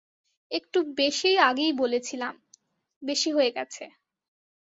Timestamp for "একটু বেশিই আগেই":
0.51-1.73